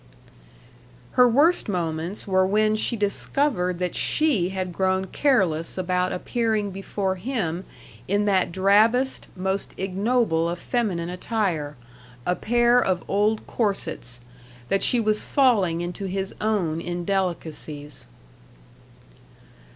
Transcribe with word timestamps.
Her 1.11 1.29
worst 1.29 1.69
moments 1.69 2.25
were 2.25 2.43
when 2.43 2.75
she 2.75 2.97
discovered 2.97 3.77
that 3.77 3.93
she 3.93 4.49
had 4.49 4.73
grown 4.73 5.05
careless 5.05 5.77
about 5.77 6.11
appearing 6.11 6.71
before 6.71 7.17
him 7.17 7.65
in 8.07 8.25
that 8.25 8.51
drabbest, 8.51 9.27
most 9.35 9.75
ignoble 9.77 10.49
of 10.49 10.57
feminine 10.57 11.11
attire 11.11 11.77
a 12.25 12.35
pair 12.35 12.83
of 12.83 13.05
old 13.07 13.45
corsets; 13.45 14.19
that 14.69 14.81
she 14.81 14.99
was 14.99 15.23
falling 15.23 15.81
into 15.81 16.05
his 16.05 16.33
own 16.41 16.81
indelicacies. 16.81 18.07